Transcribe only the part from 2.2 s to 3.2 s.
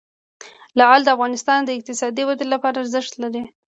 ودې لپاره ارزښت